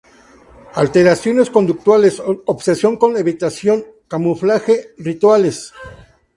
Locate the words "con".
2.97-3.17